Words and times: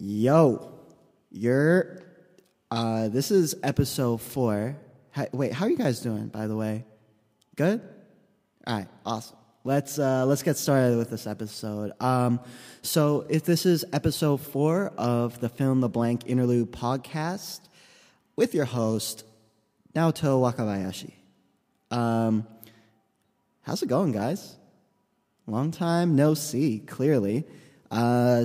Yo, 0.00 0.78
you're. 1.28 1.98
Uh, 2.70 3.08
this 3.08 3.32
is 3.32 3.56
episode 3.64 4.18
four. 4.18 4.76
Hi, 5.10 5.28
wait, 5.32 5.52
how 5.52 5.66
are 5.66 5.70
you 5.70 5.76
guys 5.76 5.98
doing? 5.98 6.28
By 6.28 6.46
the 6.46 6.54
way, 6.54 6.84
good. 7.56 7.80
All 8.64 8.76
right, 8.76 8.86
awesome. 9.04 9.36
Let's 9.64 9.98
uh, 9.98 10.24
let's 10.24 10.44
get 10.44 10.56
started 10.56 10.98
with 10.98 11.10
this 11.10 11.26
episode. 11.26 11.90
Um, 11.98 12.38
so, 12.80 13.26
if 13.28 13.42
this 13.42 13.66
is 13.66 13.84
episode 13.92 14.36
four 14.36 14.92
of 14.96 15.40
the 15.40 15.48
Fill 15.48 15.72
in 15.72 15.80
the 15.80 15.88
Blank 15.88 16.26
Interlude 16.26 16.70
podcast 16.70 17.62
with 18.36 18.54
your 18.54 18.66
host 18.66 19.24
Naoto 19.96 20.40
Wakabayashi. 20.40 21.14
Um, 21.90 22.46
how's 23.62 23.82
it 23.82 23.88
going, 23.88 24.12
guys? 24.12 24.54
Long 25.48 25.72
time 25.72 26.14
no 26.14 26.34
see. 26.34 26.78
Clearly, 26.78 27.44
uh, 27.90 28.44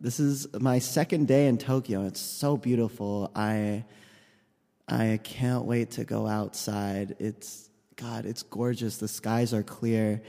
this 0.00 0.18
is 0.18 0.46
my 0.58 0.78
second 0.78 1.28
day 1.28 1.46
in 1.46 1.58
Tokyo. 1.58 2.06
It's 2.06 2.20
so 2.20 2.56
beautiful. 2.56 3.30
I 3.34 3.84
I 4.88 5.20
can't 5.22 5.66
wait 5.66 5.92
to 5.92 6.04
go 6.04 6.26
outside. 6.26 7.16
It's 7.18 7.68
God, 7.96 8.24
it's 8.24 8.42
gorgeous. 8.42 8.96
The 8.96 9.08
skies 9.08 9.52
are 9.52 9.62
clear. 9.62 10.22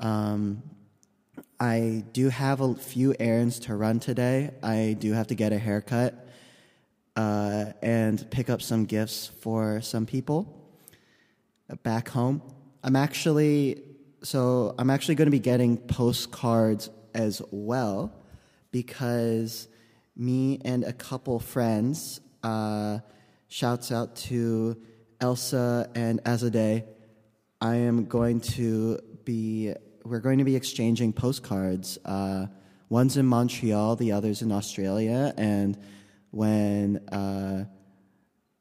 Um, 0.00 0.62
I 1.60 2.04
do 2.12 2.28
have 2.30 2.60
a 2.60 2.74
few 2.74 3.14
errands 3.20 3.60
to 3.60 3.76
run 3.76 4.00
today. 4.00 4.50
I 4.62 4.96
do 4.98 5.12
have 5.12 5.28
to 5.28 5.36
get 5.36 5.52
a 5.52 5.58
haircut 5.58 6.28
uh, 7.14 7.66
and 7.80 8.28
pick 8.30 8.50
up 8.50 8.60
some 8.60 8.86
gifts 8.86 9.30
for 9.40 9.80
some 9.82 10.04
people 10.04 10.68
back 11.84 12.08
home. 12.08 12.42
I'm 12.82 12.96
actually 12.96 13.84
so 14.24 14.74
I'm 14.78 14.90
actually 14.90 15.14
going 15.14 15.26
to 15.26 15.30
be 15.30 15.38
getting 15.38 15.76
postcards 15.76 16.90
as 17.14 17.40
well 17.52 18.12
because 18.76 19.68
me 20.14 20.60
and 20.62 20.84
a 20.84 20.92
couple 20.92 21.38
friends, 21.38 22.20
uh, 22.42 22.98
shouts 23.48 23.90
out 23.90 24.16
to 24.16 24.76
Elsa 25.18 25.88
and 25.94 26.22
Azadeh. 26.24 26.84
I 27.58 27.74
am 27.76 28.04
going 28.04 28.40
to 28.58 28.98
be, 29.24 29.72
we're 30.04 30.20
going 30.20 30.40
to 30.40 30.44
be 30.44 30.56
exchanging 30.56 31.14
postcards. 31.14 31.96
Uh, 32.04 32.48
one's 32.90 33.16
in 33.16 33.24
Montreal, 33.24 33.96
the 33.96 34.12
other's 34.12 34.42
in 34.42 34.52
Australia. 34.52 35.32
And 35.38 35.78
when 36.32 36.98
uh, 37.08 37.64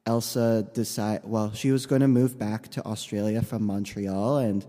Elsa 0.06 0.66
decided, 0.74 1.30
well, 1.30 1.52
she 1.52 1.72
was 1.72 1.88
going 1.88 2.04
to 2.04 2.08
move 2.08 2.40
back 2.40 2.70
to 2.70 2.86
Australia 2.86 3.42
from 3.42 3.64
Montreal, 3.64 4.38
and 4.38 4.66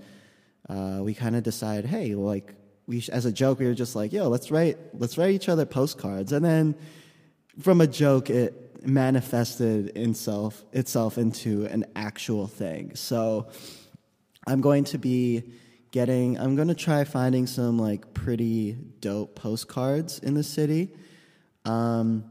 uh, 0.68 0.98
we 1.02 1.14
kind 1.14 1.36
of 1.36 1.44
decided, 1.44 1.84
hey, 1.84 2.16
like, 2.16 2.52
we 2.86 3.04
as 3.12 3.24
a 3.24 3.32
joke 3.32 3.58
we 3.58 3.66
were 3.66 3.74
just 3.74 3.96
like 3.96 4.12
yo 4.12 4.28
let's 4.28 4.50
write 4.50 4.78
let's 4.94 5.18
write 5.18 5.30
each 5.30 5.48
other 5.48 5.66
postcards. 5.66 6.32
And 6.32 6.44
then 6.44 6.74
from 7.60 7.80
a 7.80 7.86
joke 7.86 8.30
it 8.30 8.86
manifested 8.86 9.96
itself 9.96 10.64
itself 10.72 11.18
into 11.18 11.66
an 11.66 11.84
actual 11.96 12.46
thing. 12.46 12.94
So 12.94 13.48
i'm 14.46 14.60
going 14.60 14.84
to 14.84 14.98
be 14.98 15.42
getting 15.90 16.38
i'm 16.38 16.54
going 16.54 16.68
to 16.68 16.74
try 16.74 17.04
finding 17.04 17.46
some 17.46 17.78
like 17.78 18.14
pretty 18.14 18.76
dope 19.00 19.34
postcards 19.34 20.18
in 20.20 20.34
the 20.34 20.44
city. 20.44 20.94
Um, 21.64 22.24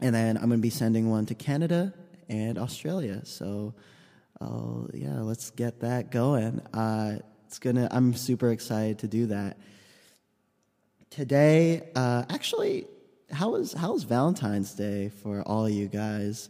and 0.00 0.14
then 0.14 0.36
i'm 0.38 0.48
going 0.48 0.60
to 0.60 0.62
be 0.62 0.70
sending 0.70 1.10
one 1.10 1.26
to 1.26 1.34
canada 1.34 1.92
and 2.28 2.58
australia. 2.58 3.26
So 3.26 3.74
oh 4.40 4.88
yeah 4.94 5.20
let's 5.20 5.50
get 5.50 5.80
that 5.80 6.10
going. 6.10 6.60
Uh, 6.72 7.18
it's 7.50 7.58
gonna 7.58 7.88
i'm 7.90 8.14
super 8.14 8.52
excited 8.52 9.00
to 9.00 9.08
do 9.08 9.26
that 9.26 9.58
today, 11.10 11.88
uh, 11.94 12.24
actually, 12.30 12.86
how 13.30 13.50
was 13.50 13.72
how 13.72 13.92
was 13.92 14.04
Valentine's 14.04 14.72
Day 14.72 15.10
for 15.22 15.42
all 15.42 15.68
you 15.68 15.86
guys? 15.86 16.48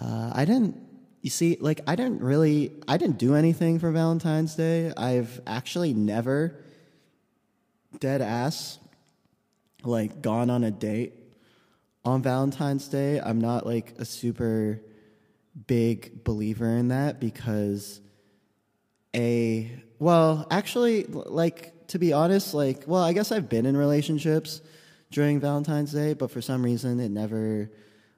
Uh, 0.00 0.32
I 0.34 0.44
didn't. 0.44 0.88
You 1.22 1.30
see, 1.30 1.58
like 1.60 1.82
I 1.86 1.96
didn't 1.96 2.22
really, 2.22 2.72
I 2.88 2.96
didn't 2.96 3.18
do 3.18 3.34
anything 3.34 3.78
for 3.78 3.90
Valentine's 3.90 4.54
Day. 4.54 4.92
I've 4.96 5.40
actually 5.46 5.92
never 5.92 6.56
dead 7.98 8.22
ass 8.22 8.78
like 9.82 10.22
gone 10.22 10.48
on 10.48 10.64
a 10.64 10.70
date 10.70 11.12
on 12.04 12.22
Valentine's 12.22 12.88
Day. 12.88 13.20
I'm 13.20 13.40
not 13.40 13.66
like 13.66 13.94
a 13.98 14.04
super 14.04 14.80
big 15.66 16.24
believer 16.24 16.68
in 16.68 16.88
that 16.88 17.20
because 17.20 18.00
a 19.14 19.70
well, 19.98 20.46
actually 20.50 21.04
like 21.04 21.79
to 21.90 21.98
be 21.98 22.12
honest, 22.12 22.54
like, 22.54 22.84
well, 22.86 23.02
I 23.02 23.12
guess 23.12 23.32
I've 23.32 23.48
been 23.48 23.66
in 23.66 23.76
relationships 23.76 24.60
during 25.10 25.40
Valentine's 25.40 25.92
Day, 25.92 26.14
but 26.14 26.30
for 26.30 26.40
some 26.40 26.64
reason 26.64 27.00
it 27.00 27.10
never 27.10 27.70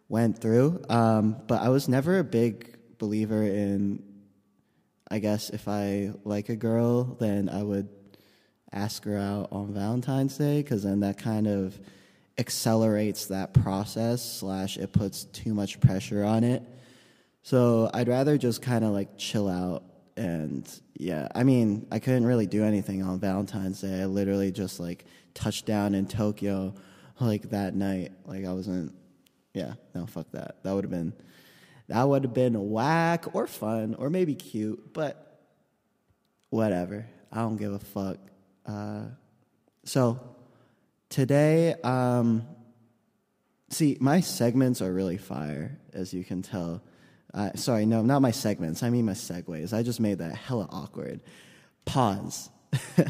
went 0.08 0.38
through. 0.38 0.82
Um, 0.90 1.36
but 1.46 1.62
I 1.62 1.70
was 1.70 1.88
never 1.88 2.18
a 2.18 2.24
big 2.24 2.76
believer 2.98 3.42
in, 3.42 4.02
I 5.10 5.20
guess, 5.20 5.48
if 5.48 5.68
I 5.68 6.12
like 6.24 6.50
a 6.50 6.56
girl, 6.56 7.16
then 7.18 7.48
I 7.48 7.62
would 7.62 7.88
ask 8.70 9.04
her 9.04 9.16
out 9.16 9.48
on 9.52 9.72
Valentine's 9.72 10.36
Day, 10.36 10.62
because 10.62 10.82
then 10.82 11.00
that 11.00 11.16
kind 11.16 11.46
of 11.46 11.80
accelerates 12.36 13.26
that 13.26 13.54
process, 13.54 14.22
slash, 14.22 14.76
it 14.76 14.92
puts 14.92 15.24
too 15.24 15.54
much 15.54 15.80
pressure 15.80 16.24
on 16.24 16.44
it. 16.44 16.62
So 17.42 17.90
I'd 17.92 18.08
rather 18.08 18.36
just 18.36 18.60
kind 18.60 18.84
of 18.84 18.92
like 18.92 19.16
chill 19.16 19.48
out 19.48 19.82
and 20.16 20.68
yeah, 20.94 21.28
I 21.34 21.44
mean, 21.44 21.86
I 21.90 21.98
couldn't 21.98 22.26
really 22.26 22.46
do 22.46 22.64
anything 22.64 23.02
on 23.02 23.18
Valentine's 23.18 23.80
Day. 23.80 24.02
I 24.02 24.06
literally 24.06 24.52
just 24.52 24.80
like 24.80 25.04
touched 25.34 25.66
down 25.66 25.94
in 25.94 26.06
Tokyo 26.06 26.74
like 27.20 27.50
that 27.50 27.74
night. 27.74 28.12
Like 28.24 28.44
I 28.44 28.52
wasn't 28.52 28.94
yeah, 29.54 29.74
no, 29.94 30.06
fuck 30.06 30.30
that. 30.32 30.62
That 30.62 30.74
would 30.74 30.84
have 30.84 30.90
been 30.90 31.12
that 31.88 32.08
would 32.08 32.24
have 32.24 32.34
been 32.34 32.70
whack 32.70 33.34
or 33.34 33.46
fun 33.46 33.94
or 33.98 34.08
maybe 34.08 34.34
cute, 34.34 34.92
but 34.92 35.40
whatever. 36.50 37.06
I 37.30 37.40
don't 37.40 37.56
give 37.56 37.72
a 37.72 37.78
fuck. 37.78 38.18
Uh, 38.64 39.04
so 39.84 40.20
today, 41.08 41.74
um, 41.82 42.46
see, 43.70 43.96
my 44.00 44.20
segments 44.20 44.80
are 44.80 44.92
really 44.92 45.18
fire, 45.18 45.78
as 45.92 46.14
you 46.14 46.24
can 46.24 46.42
tell. 46.42 46.82
Uh, 47.34 47.50
sorry, 47.54 47.86
no, 47.86 48.02
not 48.02 48.20
my 48.20 48.30
segments. 48.30 48.82
I 48.82 48.90
mean 48.90 49.06
my 49.06 49.12
segues. 49.12 49.72
I 49.72 49.82
just 49.82 50.00
made 50.00 50.18
that 50.18 50.34
hella 50.34 50.68
awkward. 50.70 51.20
Pause. 51.84 52.50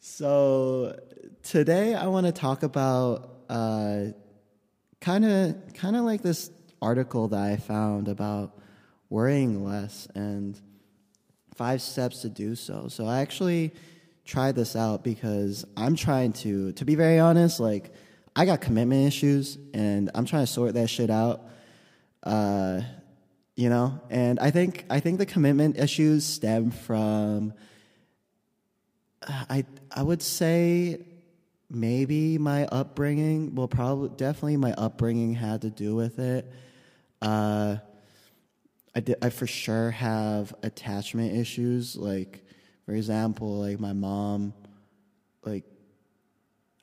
so 0.00 0.98
today 1.42 1.94
I 1.94 2.06
want 2.08 2.26
to 2.26 2.32
talk 2.32 2.62
about 2.62 3.38
kind 5.00 5.24
of 5.24 5.74
kind 5.74 5.96
of 5.96 6.04
like 6.04 6.22
this 6.22 6.50
article 6.82 7.28
that 7.28 7.40
I 7.40 7.56
found 7.56 8.08
about 8.08 8.58
worrying 9.10 9.64
less 9.64 10.06
and 10.14 10.58
five 11.54 11.82
steps 11.82 12.22
to 12.22 12.28
do 12.28 12.54
so. 12.54 12.88
So 12.88 13.06
I 13.06 13.20
actually 13.20 13.72
tried 14.24 14.54
this 14.54 14.76
out 14.76 15.02
because 15.02 15.64
I'm 15.76 15.96
trying 15.96 16.32
to 16.34 16.72
to 16.72 16.84
be 16.84 16.94
very 16.94 17.18
honest, 17.18 17.60
like 17.60 17.92
I 18.36 18.44
got 18.44 18.60
commitment 18.60 19.06
issues 19.06 19.58
and 19.72 20.10
I'm 20.14 20.24
trying 20.24 20.44
to 20.44 20.52
sort 20.52 20.74
that 20.74 20.88
shit 20.88 21.10
out 21.10 21.48
uh, 22.22 22.80
you 23.56 23.68
know, 23.68 24.00
and 24.10 24.38
I 24.38 24.50
think 24.50 24.84
I 24.88 25.00
think 25.00 25.18
the 25.18 25.26
commitment 25.26 25.78
issues 25.78 26.24
stem 26.24 26.70
from 26.70 27.52
uh, 29.26 29.44
I 29.50 29.64
I 29.90 30.02
would 30.02 30.22
say 30.22 31.00
maybe 31.70 32.38
my 32.38 32.66
upbringing. 32.66 33.54
Well, 33.54 33.68
probably 33.68 34.10
definitely 34.10 34.56
my 34.56 34.72
upbringing 34.72 35.34
had 35.34 35.62
to 35.62 35.70
do 35.70 35.94
with 35.94 36.18
it. 36.18 36.50
Uh, 37.20 37.76
I 38.94 39.00
did, 39.00 39.16
I 39.22 39.30
for 39.30 39.46
sure 39.46 39.90
have 39.90 40.54
attachment 40.62 41.34
issues. 41.34 41.96
Like, 41.96 42.44
for 42.86 42.94
example, 42.94 43.58
like 43.60 43.80
my 43.80 43.92
mom, 43.92 44.54
like 45.44 45.64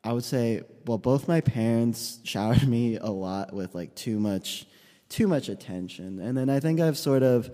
I 0.03 0.13
would 0.13 0.23
say, 0.23 0.61
well, 0.85 0.97
both 0.97 1.27
my 1.27 1.41
parents 1.41 2.19
showered 2.23 2.67
me 2.67 2.97
a 2.97 3.09
lot 3.09 3.53
with 3.53 3.75
like 3.75 3.95
too 3.95 4.19
much 4.19 4.65
too 5.09 5.27
much 5.27 5.49
attention. 5.49 6.19
And 6.19 6.37
then 6.37 6.49
I 6.49 6.59
think 6.59 6.79
I've 6.79 6.97
sort 6.97 7.23
of 7.23 7.49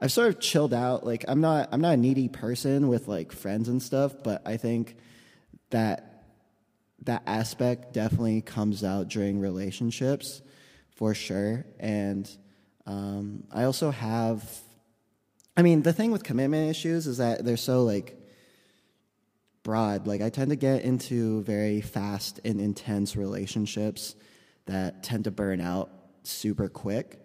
I've 0.00 0.12
sort 0.12 0.28
of 0.28 0.40
chilled 0.40 0.74
out. 0.74 1.04
Like 1.04 1.24
I'm 1.28 1.40
not 1.40 1.68
I'm 1.72 1.80
not 1.80 1.94
a 1.94 1.96
needy 1.96 2.28
person 2.28 2.88
with 2.88 3.08
like 3.08 3.32
friends 3.32 3.68
and 3.68 3.82
stuff, 3.82 4.14
but 4.22 4.42
I 4.46 4.56
think 4.56 4.96
that 5.70 6.24
that 7.02 7.22
aspect 7.26 7.92
definitely 7.92 8.42
comes 8.42 8.84
out 8.84 9.08
during 9.08 9.40
relationships 9.40 10.42
for 10.94 11.14
sure. 11.14 11.64
And 11.80 12.30
um, 12.86 13.44
I 13.52 13.64
also 13.64 13.90
have 13.90 14.44
I 15.56 15.62
mean, 15.62 15.82
the 15.82 15.92
thing 15.92 16.10
with 16.10 16.24
commitment 16.24 16.70
issues 16.70 17.06
is 17.06 17.18
that 17.18 17.44
they're 17.44 17.56
so 17.56 17.84
like 17.84 18.16
broad. 19.62 20.06
Like 20.06 20.22
I 20.22 20.30
tend 20.30 20.50
to 20.50 20.56
get 20.56 20.82
into 20.82 21.42
very 21.42 21.80
fast 21.80 22.40
and 22.44 22.60
intense 22.60 23.16
relationships 23.16 24.14
that 24.66 25.02
tend 25.02 25.24
to 25.24 25.30
burn 25.30 25.60
out 25.60 25.90
super 26.22 26.68
quick. 26.68 27.18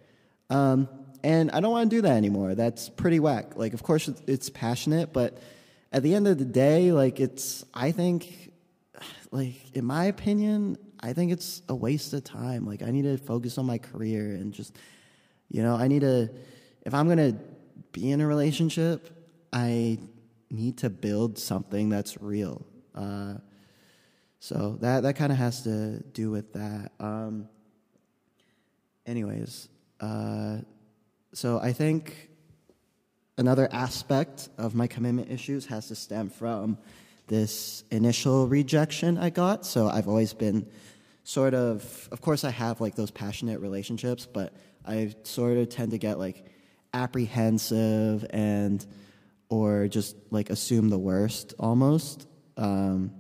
Um, 0.50 0.88
and 1.24 1.52
I 1.52 1.60
don't 1.60 1.72
want 1.72 1.90
to 1.90 1.96
do 1.96 2.02
that 2.04 2.16
anymore. 2.16 2.56
That's 2.56 2.90
pretty 2.90 3.20
whack. 3.20 3.56
Like, 3.56 3.74
of 3.74 3.84
course, 3.84 4.08
it's 4.28 4.50
passionate, 4.50 5.14
but 5.14 5.38
at 5.92 6.04
the 6.04 6.14
end 6.14 6.28
of 6.28 6.38
the 6.38 6.46
day, 6.46 6.92
like, 6.92 7.20
it's, 7.20 7.66
I 7.74 7.92
think, 7.92 8.52
like, 9.32 9.76
in 9.76 9.86
my 9.86 10.06
opinion, 10.06 10.78
I 11.00 11.14
think 11.14 11.32
it's 11.32 11.62
a 11.70 11.76
waste 11.76 12.14
of 12.14 12.24
time. 12.24 12.66
Like 12.66 12.82
I 12.82 12.92
need 12.92 13.04
to 13.04 13.18
focus 13.18 13.58
on 13.58 13.66
my 13.66 13.78
career 13.78 14.34
and 14.34 14.54
just 14.54 14.76
you 15.50 15.64
know, 15.64 15.76
I 15.76 15.88
need 15.88 16.02
to 16.02 16.30
if 16.86 16.94
I'm 16.94 17.06
going 17.06 17.18
to 17.18 17.38
be 17.92 18.12
in 18.12 18.22
a 18.22 18.28
relationship, 18.28 19.10
I 19.52 20.00
need 20.50 20.78
to 20.80 20.90
build 20.90 21.38
something 21.38 21.90
that's 21.90 22.22
real. 22.22 22.66
Uh, 22.96 23.36
so 24.40 24.78
that 24.82 25.04
that 25.04 25.16
kind 25.16 25.32
of 25.32 25.38
has 25.38 25.64
to 25.64 26.02
do 26.14 26.32
with 26.32 26.54
that. 26.54 26.92
Um, 27.00 27.50
anyways, 29.08 29.70
uh, 30.00 30.58
so 31.34 31.60
I 31.60 31.74
think 31.74 32.30
another 33.38 33.68
aspect 33.72 34.50
of 34.58 34.76
my 34.76 34.88
commitment 34.88 35.32
issues 35.32 35.66
has 35.68 35.88
to 35.88 35.96
stem 35.96 36.30
from 36.30 36.78
this 37.28 37.84
initial 37.92 38.48
rejection 38.48 39.18
I 39.18 39.30
got. 39.30 39.66
So 39.66 39.88
I've 39.88 40.08
always 40.08 40.34
been 40.34 40.68
sort 41.24 41.54
of, 41.54 42.08
of 42.12 42.22
course, 42.22 42.44
I 42.44 42.52
have 42.52 42.80
like 42.82 42.96
those 42.96 43.12
passionate 43.12 43.60
relationships, 43.60 44.26
but 44.26 44.54
I 44.86 45.16
sort 45.24 45.58
of 45.58 45.70
tend 45.70 45.92
to 45.92 45.98
get 45.98 46.20
like 46.20 46.46
apprehensive 46.94 48.26
and 48.30 48.86
or 49.50 49.88
just 49.88 50.16
like 50.32 50.50
assume 50.50 50.90
the 50.90 50.98
worst 50.98 51.54
almost 51.60 52.28
um, 52.58 53.12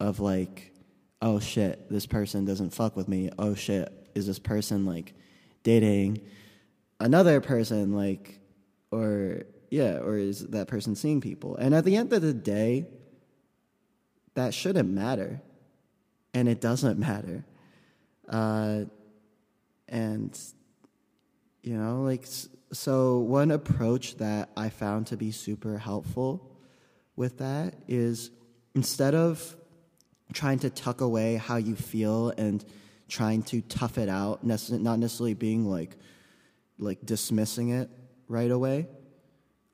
of 0.00 0.20
like, 0.20 0.72
oh 1.20 1.40
shit, 1.40 1.90
this 1.90 2.06
person 2.06 2.44
doesn't 2.44 2.74
fuck 2.74 2.96
with 2.96 3.08
me. 3.08 3.30
Oh 3.38 3.54
shit, 3.54 4.03
is 4.14 4.26
this 4.26 4.38
person 4.38 4.86
like 4.86 5.14
dating 5.62 6.20
another 7.00 7.40
person 7.40 7.94
like 7.94 8.38
or 8.90 9.42
yeah 9.70 9.98
or 9.98 10.16
is 10.16 10.46
that 10.48 10.68
person 10.68 10.94
seeing 10.94 11.20
people? 11.20 11.56
And 11.56 11.74
at 11.74 11.84
the 11.84 11.96
end 11.96 12.12
of 12.12 12.22
the 12.22 12.34
day 12.34 12.86
that 14.34 14.52
shouldn't 14.52 14.90
matter. 14.90 15.40
And 16.32 16.48
it 16.48 16.60
doesn't 16.60 16.98
matter. 17.08 17.44
Uh, 18.28 18.84
and 19.88 20.38
you 21.62 21.76
know 21.76 22.02
like 22.02 22.26
so 22.72 23.18
one 23.18 23.50
approach 23.50 24.16
that 24.16 24.48
i 24.56 24.68
found 24.68 25.06
to 25.06 25.16
be 25.16 25.30
super 25.30 25.76
helpful 25.76 26.50
with 27.16 27.38
that 27.38 27.74
is 27.86 28.30
instead 28.74 29.14
of 29.14 29.56
trying 30.32 30.58
to 30.58 30.70
tuck 30.70 31.00
away 31.00 31.36
how 31.36 31.56
you 31.56 31.76
feel 31.76 32.32
and 32.38 32.64
trying 33.08 33.42
to 33.42 33.60
tough 33.62 33.98
it 33.98 34.08
out 34.08 34.44
not 34.44 34.98
necessarily 34.98 35.34
being 35.34 35.68
like 35.68 35.96
like 36.78 36.98
dismissing 37.04 37.70
it 37.70 37.88
right 38.28 38.50
away 38.50 38.86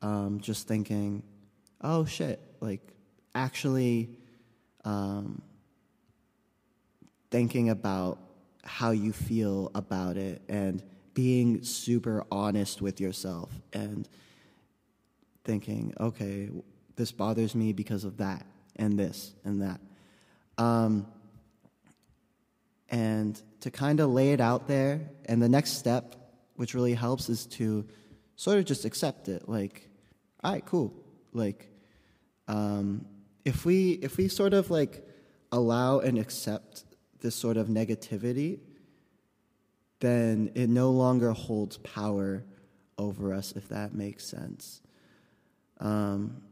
um, 0.03 0.41
just 0.41 0.67
thinking 0.67 1.23
oh 1.83 2.05
shit 2.05 2.41
like 2.61 2.81
actually 3.35 4.11
um, 4.85 5.43
thinking 7.31 7.71
about 7.71 8.19
how 8.65 8.91
you 8.91 9.13
feel 9.13 9.71
about 9.75 10.17
it 10.17 10.43
and 10.49 10.83
being 11.15 11.63
super 11.63 12.25
honest 12.31 12.81
with 12.81 13.01
yourself 13.01 13.51
and 13.73 14.09
thinking, 15.45 15.93
okay, 15.99 16.51
this 16.97 17.13
bothers 17.13 17.55
me 17.55 17.73
because 17.73 18.05
of 18.05 18.19
that 18.19 18.47
and 18.77 18.99
this 18.99 19.35
and 19.45 19.63
that. 19.63 19.81
Um, 20.59 21.07
and 22.91 23.41
to 23.61 23.71
kind 23.71 24.01
of 24.01 24.11
lay 24.11 24.33
it 24.33 24.41
out 24.41 24.67
there. 24.67 25.11
And 25.27 25.41
the 25.41 25.49
next 25.49 25.79
step, 25.79 26.17
which 26.57 26.75
really 26.75 26.95
helps, 26.95 27.29
is 27.29 27.47
to 27.47 27.87
sort 28.37 28.59
of 28.59 28.65
just 28.65 28.85
accept 28.85 29.29
it. 29.29 29.49
Like, 29.49 29.89
all 30.43 30.53
right, 30.53 30.65
cool. 30.65 30.93
Like, 31.33 31.71
um, 32.49 33.07
if 33.45 33.65
we 33.65 33.93
if 34.03 34.17
we 34.17 34.29
sort 34.29 34.53
of 34.53 34.71
like 34.71 35.07
allow 35.53 36.01
and 36.01 36.19
accept 36.19 36.85
this 37.21 37.35
sort 37.35 37.57
of 37.57 37.69
negativity, 37.69 38.61
then 40.01 40.51
it 40.55 40.69
no 40.69 40.91
longer 40.91 41.33
holds 41.33 41.77
power 41.79 42.45
over 42.99 43.33
us, 43.33 43.53
if 43.53 43.69
that 43.69 43.95
makes 43.95 44.27
sense. 44.27 44.81
Um, 45.79 46.43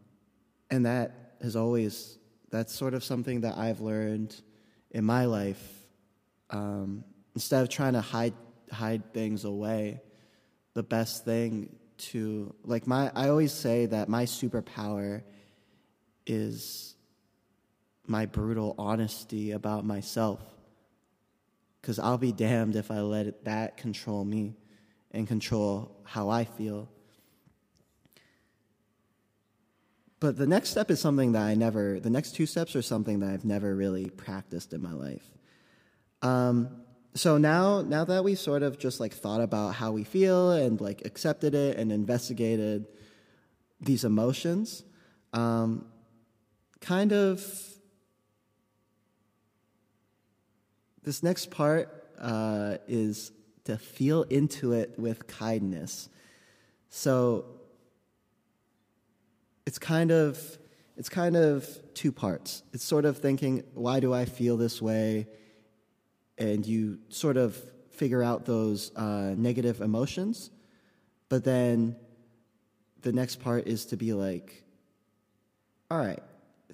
and 0.71 0.87
that 0.87 1.35
has 1.43 1.57
always, 1.57 2.19
that's 2.51 2.75
sort 2.75 2.95
of 2.95 3.05
something 3.05 3.43
that 3.43 3.57
I've 3.57 3.81
learned 3.81 4.35
in 4.91 5.05
my 5.05 5.27
life. 5.27 5.63
Um, 6.51 7.05
instead 7.35 7.63
of 7.63 7.69
trying 7.69 7.93
to 7.93 8.01
hide, 8.01 8.35
hide 8.71 9.13
things 9.13 9.45
away, 9.45 10.01
the 10.75 10.83
best 10.83 11.25
thing 11.25 11.77
to, 11.99 12.55
like, 12.65 12.87
my, 12.87 13.11
I 13.15 13.29
always 13.29 13.53
say 13.53 13.87
that 13.87 14.09
my 14.09 14.25
superpower 14.25 15.23
is 16.27 16.95
my 18.07 18.27
brutal 18.27 18.75
honesty 18.79 19.51
about 19.53 19.85
myself 19.85 20.41
because 21.81 21.99
I'll 21.99 22.19
be 22.19 22.33
damned 22.33 22.77
if 22.77 22.91
I 22.91 23.01
let 23.01 23.45
that 23.45 23.77
control 23.77 24.25
me 24.25 24.57
and 25.11 25.27
control 25.27 25.97
how 26.05 26.29
I 26.29 26.45
feel. 26.45 26.89
But 30.21 30.37
the 30.37 30.47
next 30.47 30.71
step 30.71 30.91
is 30.91 31.01
something 31.01 31.33
that 31.33 31.43
I 31.43 31.55
never, 31.55 32.01
the 32.01 32.11
next 32.11 32.35
two 32.35 32.47
steps 32.47 32.75
are 32.75 32.83
something 32.83 33.21
that 33.21 33.31
I've 33.31 33.45
never 33.45 33.75
really 33.75 34.11
practiced 34.11 34.73
in 34.73 34.83
my 34.83 34.93
life. 34.93 35.25
Um, 36.23 36.83
so 37.15 37.39
now, 37.39 37.83
now 37.83 38.05
that 38.05 38.25
we 38.25 38.35
sort 38.35 38.63
of 38.63 38.79
just 38.79 39.01
like 39.01 39.13
thought 39.13 39.41
about 39.41 39.75
how 39.75 39.93
we 39.93 40.05
feel 40.05 40.53
and 40.53 40.81
like 40.81 41.05
accepted 41.05 41.55
it 41.55 41.77
and 41.77 41.91
investigated 41.91 42.87
these 43.81 44.05
emotions, 44.05 44.85
um, 45.33 45.87
kind 46.81 47.13
of 47.13 47.43
This 51.09 51.23
next 51.23 51.51
part 51.51 51.89
uh, 52.21 52.77
is 52.87 53.33
to 53.65 53.79
feel 53.79 54.25
into 54.25 54.75
it 54.75 54.93
with 54.99 55.27
kindness. 55.27 56.11
So 56.91 57.47
it's 59.65 59.79
kind 59.79 60.11
of 60.11 60.59
it's 60.99 61.09
kind 61.09 61.35
of 61.35 61.67
two 61.95 62.13
parts. 62.13 62.63
It's 62.75 62.85
sort 62.85 63.07
of 63.07 63.17
thinking, 63.17 63.65
why 63.73 64.01
do 64.01 64.13
I 64.13 64.27
feel 64.27 64.59
this 64.59 64.83
way? 64.83 65.29
And 66.39 66.67
you 66.67 66.99
sort 67.09 67.37
of 67.37 67.57
figure 67.91 68.23
out 68.23 68.45
those 68.45 68.95
uh, 68.95 69.35
negative 69.37 69.81
emotions. 69.81 70.51
But 71.29 71.45
then 71.45 71.97
the 73.03 73.13
next 73.13 73.41
part 73.41 73.67
is 73.67 73.87
to 73.87 73.97
be 73.97 74.13
like, 74.13 74.65
all 75.91 75.99
right, 75.99 76.23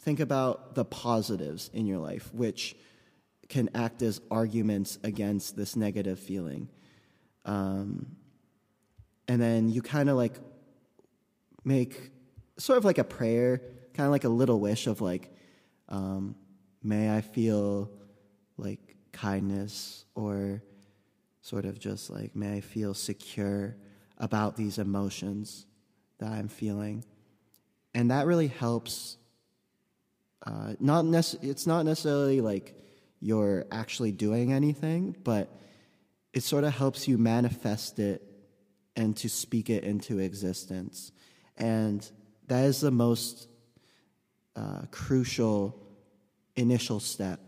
think 0.00 0.20
about 0.20 0.74
the 0.74 0.84
positives 0.84 1.70
in 1.72 1.86
your 1.86 1.98
life, 1.98 2.32
which 2.34 2.76
can 3.48 3.70
act 3.74 4.02
as 4.02 4.20
arguments 4.30 4.98
against 5.02 5.56
this 5.56 5.76
negative 5.76 6.18
feeling. 6.18 6.68
Um, 7.44 8.16
and 9.28 9.40
then 9.40 9.70
you 9.70 9.82
kind 9.82 10.10
of 10.10 10.16
like 10.16 10.34
make 11.64 12.10
sort 12.58 12.78
of 12.78 12.84
like 12.84 12.98
a 12.98 13.04
prayer, 13.04 13.62
kind 13.94 14.06
of 14.06 14.12
like 14.12 14.24
a 14.24 14.28
little 14.28 14.60
wish 14.60 14.86
of 14.86 15.00
like, 15.00 15.34
um, 15.88 16.34
may 16.82 17.14
I 17.14 17.20
feel 17.20 17.90
like 18.56 18.93
kindness 19.14 20.04
or 20.14 20.62
sort 21.40 21.64
of 21.64 21.78
just 21.78 22.10
like, 22.10 22.36
may 22.36 22.56
I 22.56 22.60
feel 22.60 22.94
secure 22.94 23.76
about 24.18 24.56
these 24.56 24.78
emotions 24.78 25.66
that 26.18 26.30
I'm 26.30 26.48
feeling. 26.48 27.04
And 27.94 28.10
that 28.10 28.26
really 28.26 28.48
helps. 28.48 29.16
Uh, 30.46 30.74
not 30.78 31.04
nece- 31.04 31.42
it's 31.42 31.66
not 31.66 31.84
necessarily 31.84 32.40
like 32.40 32.76
you're 33.20 33.64
actually 33.70 34.12
doing 34.12 34.52
anything, 34.52 35.16
but 35.24 35.48
it 36.32 36.42
sort 36.42 36.64
of 36.64 36.74
helps 36.74 37.08
you 37.08 37.16
manifest 37.16 37.98
it 37.98 38.22
and 38.96 39.16
to 39.16 39.28
speak 39.28 39.70
it 39.70 39.84
into 39.84 40.18
existence. 40.18 41.12
And 41.56 42.08
that 42.48 42.64
is 42.64 42.80
the 42.80 42.90
most 42.90 43.48
uh, 44.56 44.82
crucial 44.90 45.80
initial 46.56 47.00
step 47.00 47.43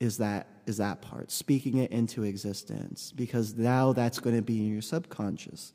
is 0.00 0.18
that 0.18 0.46
is 0.66 0.76
that 0.78 1.00
part 1.00 1.30
speaking 1.30 1.78
it 1.78 1.90
into 1.90 2.22
existence 2.22 3.12
because 3.14 3.54
now 3.54 3.92
that's 3.92 4.18
going 4.18 4.36
to 4.36 4.42
be 4.42 4.58
in 4.58 4.72
your 4.72 4.82
subconscious 4.82 5.72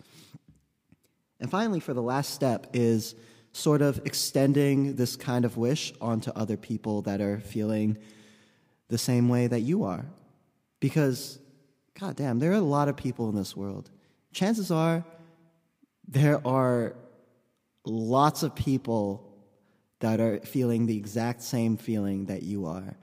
and 1.40 1.50
finally 1.50 1.80
for 1.80 1.94
the 1.94 2.02
last 2.02 2.34
step 2.34 2.68
is 2.74 3.16
sort 3.54 3.82
of 3.82 4.00
extending 4.06 4.96
this 4.96 5.16
kind 5.16 5.46
of 5.46 5.58
wish 5.58 5.94
onto 6.00 6.32
other 6.32 6.58
people 6.58 7.02
that 7.04 7.20
are 7.22 7.40
feeling 7.40 7.98
the 8.88 8.98
same 8.98 9.30
way 9.30 9.48
that 9.48 9.62
you 9.62 9.84
are. 9.84 10.06
Because, 10.80 11.40
god 12.00 12.16
damn, 12.16 12.40
there 12.40 12.52
are 12.52 12.56
a 12.56 12.62
lot 12.62 12.88
of 12.88 12.96
people 12.96 13.30
in 13.30 13.36
this 13.36 13.56
world. 13.56 13.90
Chances 14.34 14.72
are 14.72 15.04
there 16.08 16.46
are 16.46 16.96
lots 17.86 18.44
of 18.44 18.56
people 18.56 19.28
that 20.00 20.20
are 20.20 20.40
feeling 20.40 20.86
the 20.86 20.98
exact 20.98 21.42
same 21.42 21.78
feeling 21.78 22.26
that 22.26 22.44
you 22.44 22.66
are. 22.66 22.98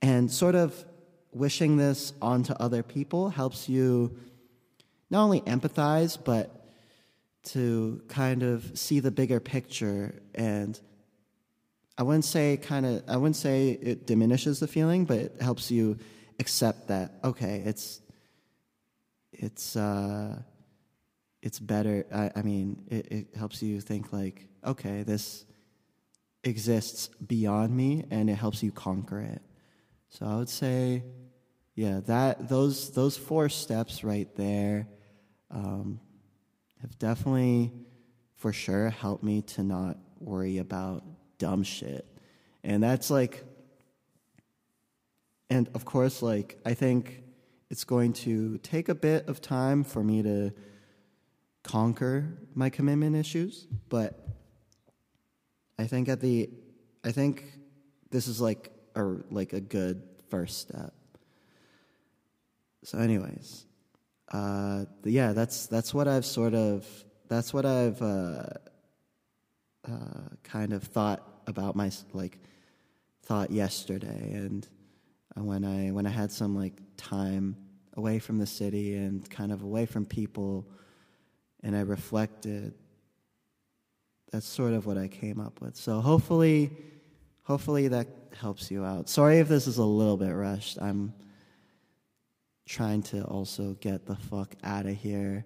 And 0.00 0.30
sort 0.30 0.54
of 0.54 0.84
wishing 1.32 1.76
this 1.76 2.12
onto 2.22 2.52
other 2.54 2.82
people 2.82 3.30
helps 3.30 3.68
you 3.68 4.16
not 5.10 5.24
only 5.24 5.40
empathize, 5.42 6.18
but 6.22 6.54
to 7.44 8.02
kind 8.08 8.42
of 8.42 8.78
see 8.78 9.00
the 9.00 9.10
bigger 9.10 9.40
picture 9.40 10.20
and 10.34 10.78
I 11.96 12.02
wouldn't 12.02 12.24
say 12.24 12.56
kind 12.56 12.86
of 12.86 13.02
I 13.08 13.16
wouldn't 13.16 13.36
say 13.36 13.70
it 13.70 14.06
diminishes 14.06 14.60
the 14.60 14.68
feeling, 14.68 15.04
but 15.04 15.18
it 15.18 15.42
helps 15.42 15.68
you 15.68 15.98
accept 16.38 16.88
that 16.88 17.14
okay, 17.24 17.62
it's 17.66 18.00
it's 19.32 19.74
uh 19.74 20.40
it's 21.42 21.58
better 21.58 22.06
I, 22.14 22.30
I 22.36 22.42
mean 22.42 22.84
it, 22.88 23.06
it 23.10 23.26
helps 23.36 23.62
you 23.62 23.80
think 23.80 24.12
like 24.12 24.46
okay, 24.64 25.02
this 25.02 25.44
exists 26.44 27.08
beyond 27.08 27.76
me 27.76 28.04
and 28.12 28.30
it 28.30 28.36
helps 28.36 28.62
you 28.62 28.70
conquer 28.70 29.20
it. 29.20 29.42
So 30.10 30.26
I 30.26 30.36
would 30.36 30.48
say 30.48 31.02
yeah, 31.78 32.00
that 32.06 32.48
those 32.48 32.90
those 32.90 33.16
four 33.16 33.48
steps 33.48 34.02
right 34.02 34.28
there 34.34 34.88
um, 35.48 36.00
have 36.82 36.98
definitely 36.98 37.72
for 38.34 38.52
sure 38.52 38.90
helped 38.90 39.22
me 39.22 39.42
to 39.42 39.62
not 39.62 39.96
worry 40.18 40.58
about 40.58 41.04
dumb 41.38 41.62
shit. 41.62 42.04
And 42.64 42.82
that's 42.82 43.10
like, 43.10 43.44
and 45.50 45.68
of 45.72 45.84
course, 45.84 46.20
like, 46.20 46.58
I 46.66 46.74
think 46.74 47.22
it's 47.70 47.84
going 47.84 48.12
to 48.14 48.58
take 48.58 48.88
a 48.88 48.94
bit 48.96 49.28
of 49.28 49.40
time 49.40 49.84
for 49.84 50.02
me 50.02 50.24
to 50.24 50.52
conquer 51.62 52.38
my 52.54 52.70
commitment 52.70 53.14
issues, 53.14 53.68
but 53.88 54.26
I 55.78 55.86
think 55.86 56.08
at 56.08 56.20
the, 56.20 56.50
I 57.04 57.12
think 57.12 57.44
this 58.10 58.26
is 58.26 58.40
like 58.40 58.72
a, 58.98 59.20
like 59.30 59.52
a 59.52 59.60
good 59.60 60.02
first 60.28 60.60
step. 60.60 60.92
So, 62.84 62.98
anyways, 62.98 63.66
uh, 64.32 64.84
yeah, 65.04 65.32
that's 65.32 65.66
that's 65.66 65.92
what 65.92 66.06
I've 66.06 66.26
sort 66.26 66.54
of 66.54 66.86
that's 67.28 67.52
what 67.52 67.66
I've 67.66 68.00
uh, 68.00 68.44
uh, 69.86 70.28
kind 70.42 70.72
of 70.72 70.82
thought 70.84 71.22
about 71.46 71.76
my 71.76 71.90
like 72.12 72.38
thought 73.22 73.50
yesterday, 73.50 74.32
and 74.34 74.66
when 75.34 75.64
I 75.64 75.90
when 75.90 76.06
I 76.06 76.10
had 76.10 76.30
some 76.30 76.56
like 76.56 76.74
time 76.96 77.56
away 77.94 78.18
from 78.18 78.38
the 78.38 78.46
city 78.46 78.94
and 78.94 79.28
kind 79.28 79.52
of 79.52 79.62
away 79.62 79.86
from 79.86 80.04
people, 80.04 80.66
and 81.62 81.76
I 81.76 81.80
reflected. 81.80 82.74
That's 84.30 84.46
sort 84.46 84.74
of 84.74 84.84
what 84.84 84.98
I 84.98 85.08
came 85.08 85.40
up 85.40 85.62
with. 85.62 85.74
So 85.74 86.02
hopefully, 86.02 86.70
hopefully 87.44 87.88
that 87.88 88.06
helps 88.34 88.70
you 88.70 88.84
out. 88.84 89.08
Sorry 89.08 89.38
if 89.38 89.48
this 89.48 89.66
is 89.66 89.78
a 89.78 89.84
little 89.84 90.16
bit 90.16 90.30
rushed. 90.30 90.80
I'm 90.80 91.12
trying 92.66 93.02
to 93.02 93.22
also 93.24 93.74
get 93.80 94.06
the 94.06 94.16
fuck 94.16 94.54
out 94.62 94.86
of 94.86 94.96
here 94.96 95.44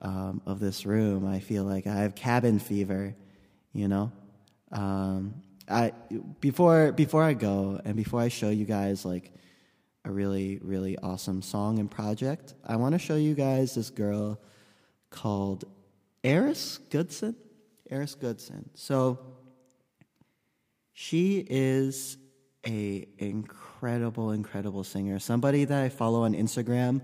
um, 0.00 0.42
of 0.44 0.60
this 0.60 0.84
room. 0.84 1.26
I 1.26 1.40
feel 1.40 1.64
like 1.64 1.86
I 1.86 1.94
have 1.94 2.14
cabin 2.14 2.58
fever, 2.58 3.14
you 3.72 3.88
know. 3.88 4.12
Um, 4.72 5.42
I 5.68 5.92
before 6.40 6.92
before 6.92 7.22
I 7.22 7.32
go 7.32 7.80
and 7.84 7.96
before 7.96 8.20
I 8.20 8.28
show 8.28 8.50
you 8.50 8.64
guys 8.66 9.04
like 9.04 9.32
a 10.04 10.10
really 10.10 10.58
really 10.62 10.98
awesome 10.98 11.40
song 11.40 11.78
and 11.78 11.90
project, 11.90 12.54
I 12.66 12.76
want 12.76 12.94
to 12.94 12.98
show 12.98 13.16
you 13.16 13.34
guys 13.34 13.74
this 13.74 13.90
girl 13.90 14.40
called 15.10 15.64
Eris 16.22 16.78
Goodson. 16.90 17.36
Eris 17.88 18.14
Goodson. 18.14 18.68
So 18.74 19.20
she 20.92 21.44
is 21.48 22.18
a 22.66 23.06
incredible, 23.18 24.30
incredible 24.30 24.84
singer. 24.84 25.18
Somebody 25.18 25.64
that 25.64 25.82
I 25.82 25.88
follow 25.88 26.24
on 26.24 26.34
Instagram, 26.34 27.02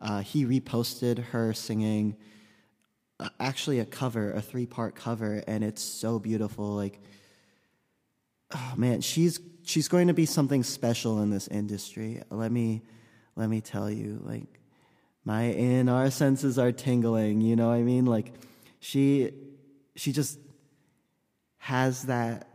uh, 0.00 0.20
he 0.20 0.44
reposted 0.44 1.24
her 1.26 1.52
singing 1.52 2.16
uh, 3.20 3.28
actually 3.38 3.78
a 3.78 3.84
cover, 3.84 4.32
a 4.32 4.40
three 4.40 4.66
part 4.66 4.94
cover, 4.94 5.42
and 5.46 5.62
it's 5.62 5.82
so 5.82 6.18
beautiful. 6.18 6.74
Like, 6.74 7.00
oh 8.54 8.74
man, 8.76 9.00
she's 9.00 9.40
she's 9.64 9.88
going 9.88 10.08
to 10.08 10.14
be 10.14 10.26
something 10.26 10.62
special 10.62 11.22
in 11.22 11.30
this 11.30 11.48
industry. 11.48 12.22
Let 12.30 12.50
me 12.50 12.82
let 13.36 13.48
me 13.48 13.60
tell 13.60 13.90
you, 13.90 14.20
like 14.24 14.60
my 15.24 15.44
in 15.44 15.88
our 15.88 16.10
senses 16.10 16.58
are 16.58 16.72
tingling. 16.72 17.40
You 17.40 17.56
know 17.56 17.68
what 17.68 17.74
I 17.74 17.82
mean? 17.82 18.06
Like 18.06 18.32
she 18.80 19.30
she 19.94 20.12
just 20.12 20.38
has 21.58 22.04
that 22.04 22.48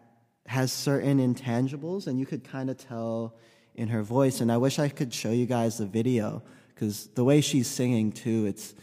has 0.48 0.72
certain 0.72 1.20
intangibles, 1.20 2.08
and 2.08 2.20
you 2.20 2.25
could 2.25 2.44
kind 2.44 2.70
of 2.70 2.77
tell 2.77 3.36
in 3.75 3.89
her 3.89 4.01
voice. 4.01 4.42
And 4.42 4.51
I 4.51 4.58
wish 4.58 4.80
I 4.80 4.89
could 4.89 5.13
show 5.13 5.32
you 5.32 5.46
guys 5.46 5.77
the 5.77 5.86
video 5.86 6.42
because 6.74 7.08
the 7.16 7.24
way 7.24 7.42
she's 7.42 7.68
singing 7.68 8.12
too, 8.12 8.46
it's 8.46 8.74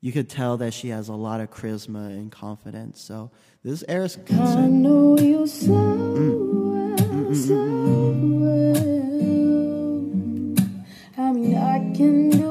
you 0.00 0.12
could 0.12 0.28
tell 0.28 0.58
that 0.58 0.74
she 0.74 0.88
has 0.88 1.08
a 1.08 1.14
lot 1.14 1.40
of 1.40 1.50
charisma 1.50 2.08
and 2.08 2.30
confidence. 2.30 3.00
So 3.00 3.30
this 3.62 3.80
is 3.80 3.84
Eris 3.88 4.16
Goodson. 4.16 4.58
I 4.58 4.66
know 4.66 5.18
you 5.18 5.46
so 5.46 5.72
mm. 5.72 6.98
well, 6.98 7.34
so 7.34 7.54
well. 8.40 8.74
I 11.16 11.32
mean, 11.32 11.56
I 11.56 11.78
can 11.96 12.43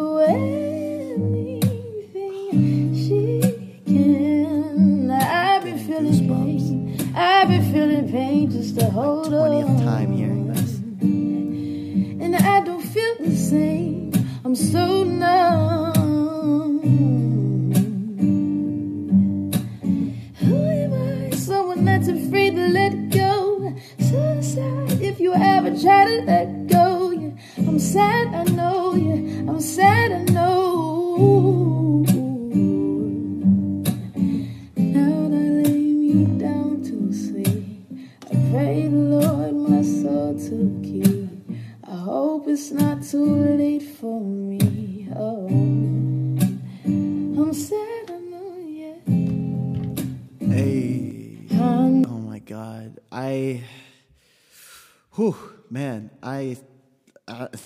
to 8.76 8.86
hold 8.86 9.28
like 9.28 9.52
20th 9.52 9.70
on. 9.70 9.84
time 9.84 10.12
hearing 10.14 10.48
this. 10.48 10.80
And 12.24 12.36
I 12.36 12.64
don't 12.64 12.82
feel 12.82 13.16
the 13.20 13.36
same. 13.36 14.12
I'm 14.44 14.56
so 14.56 15.04
numb. 15.04 15.93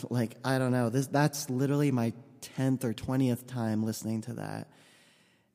Like 0.09 0.37
I 0.43 0.57
don't 0.57 0.71
know. 0.71 0.89
This 0.89 1.07
that's 1.07 1.49
literally 1.49 1.91
my 1.91 2.13
tenth 2.41 2.83
or 2.83 2.93
twentieth 2.93 3.47
time 3.47 3.83
listening 3.83 4.21
to 4.21 4.33
that, 4.33 4.67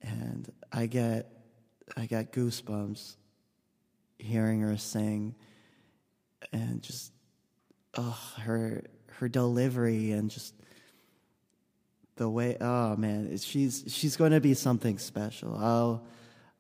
and 0.03 0.51
I 0.73 0.87
get 0.87 1.31
I 1.97 2.07
get 2.07 2.33
goosebumps 2.33 3.17
hearing 4.19 4.61
her 4.61 4.77
sing, 4.77 5.35
and 6.53 6.83
just 6.83 7.13
oh 7.97 8.19
her 8.41 8.85
her 9.19 9.29
delivery 9.29 10.13
and 10.13 10.31
just 10.31 10.55
the 12.17 12.29
way 12.29 12.57
oh 12.61 12.97
man 12.97 13.37
she's 13.39 13.85
she's 13.89 14.17
going 14.17 14.33
to 14.33 14.41
be 14.41 14.55
something 14.55 14.99
special. 14.99 15.57
I'll 15.57 16.05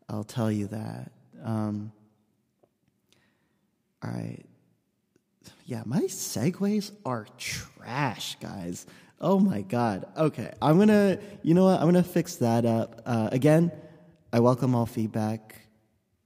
I'll 0.08 0.24
tell 0.24 0.50
you 0.50 0.66
that. 0.68 1.12
Um, 1.44 1.92
all 4.04 4.10
right 4.10 4.44
yeah, 5.66 5.82
my 5.86 6.02
segues 6.02 6.92
are 7.04 7.26
trash, 7.38 8.36
guys. 8.40 8.86
Oh 9.20 9.38
my 9.38 9.62
god. 9.62 10.06
Okay, 10.16 10.52
I'm 10.60 10.78
gonna. 10.78 11.18
You 11.42 11.54
know 11.54 11.64
what? 11.64 11.80
I'm 11.80 11.86
gonna 11.86 12.02
fix 12.02 12.36
that 12.36 12.64
up. 12.64 13.02
Uh, 13.06 13.28
again, 13.32 13.70
I 14.32 14.40
welcome 14.40 14.74
all 14.74 14.86
feedback. 14.86 15.56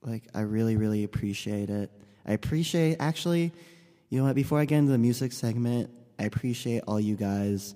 Like, 0.03 0.25
I 0.35 0.41
really, 0.41 0.77
really 0.77 1.05
appreciate 1.05 1.69
it. 1.69 1.91
I 2.25 2.33
appreciate 2.33 2.97
actually. 3.01 3.53
You 4.09 4.19
know 4.19 4.25
what? 4.25 4.35
Before 4.35 4.61
I 4.61 4.65
get 4.65 4.79
into 4.79 4.93
the 4.93 4.99
music 4.99 5.33
segment, 5.33 5.91
I 6.19 6.25
appreciate 6.25 6.85
all 6.87 7.01
you 7.01 7.17
guys 7.17 7.75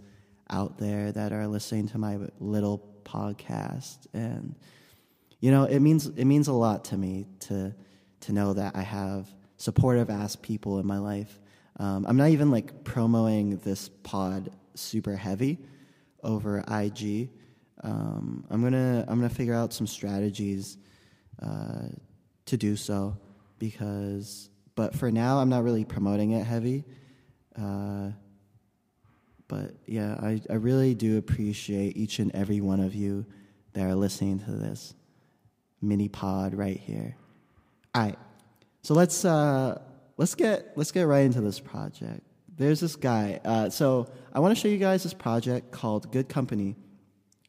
out 0.49 0.79
there 0.79 1.13
that 1.13 1.33
are 1.33 1.47
listening 1.47 1.89
to 1.89 1.99
my 1.99 2.19
little 2.39 2.89
podcast, 3.05 3.99
and 4.15 4.55
you 5.41 5.51
know, 5.51 5.65
it 5.65 5.81
means 5.81 6.07
it 6.07 6.25
means 6.25 6.49
a 6.49 6.53
lot 6.53 6.85
to 6.87 6.97
me 6.97 7.27
to 7.41 7.75
to 8.21 8.33
know 8.33 8.53
that 8.55 8.77
I 8.77 8.83
have 8.83 9.29
supportive 9.61 10.11
ass 10.11 10.37
people 10.37 10.79
in 10.79 10.87
my 10.87 10.99
life 10.99 11.39
um, 11.81 12.05
I'm 12.07 12.19
not 12.19 12.29
even 12.29 12.51
like 12.51 12.85
promoting 12.85 13.57
this 13.59 13.89
pod 13.89 14.51
super 14.75 15.17
heavy 15.17 15.59
over 16.23 16.59
IG. 16.71 17.31
Um, 17.83 18.45
I'm 18.51 18.63
gonna 18.63 19.03
I'm 19.09 19.19
gonna 19.19 19.31
figure 19.31 19.55
out 19.55 19.73
some 19.73 19.87
strategies 19.87 20.77
uh, 21.43 21.89
to 22.45 22.57
do 22.59 22.77
so 22.77 23.17
because, 23.59 24.51
but 24.75 24.95
for 24.95 25.11
now 25.11 25.39
I'm 25.39 25.49
not 25.49 25.65
really 25.65 25.87
promoting 25.87 26.33
it 26.33 26.45
heavy. 26.45 26.85
Uh, 27.59 28.11
but 29.49 29.73
yeah, 29.87 30.19
I, 30.21 30.43
I 30.51 30.55
really 30.57 30.95
do 30.95 31.17
appreciate 31.17 31.97
each 31.97 32.19
and 32.19 32.31
every 32.35 32.61
one 32.61 32.81
of 32.81 32.95
you 32.95 33.25
that 33.73 33.87
are 33.87 33.95
listening 33.95 34.39
to 34.41 34.51
this 34.51 34.93
mini 35.81 36.09
pod 36.09 36.55
right 36.55 36.79
here. 36.79 37.17
All 37.95 38.03
right, 38.03 38.19
so 38.83 38.95
let's 38.95 39.25
uh, 39.25 39.81
let's 40.17 40.35
get 40.35 40.73
let's 40.77 40.93
get 40.93 41.03
right 41.03 41.25
into 41.25 41.41
this 41.41 41.61
project. 41.61 42.23
There's 42.57 42.81
this 42.81 42.97
guy. 42.97 43.41
Uh, 43.45 43.71
so 43.71 44.11
I 44.33 44.41
want 44.41 44.55
to 44.55 44.61
show 44.61 44.69
you 44.69 44.79
guys 44.79 45.03
this 45.03 45.15
project 45.15 45.71
called 45.71 46.13
Good 46.13 46.29
Company 46.29 46.77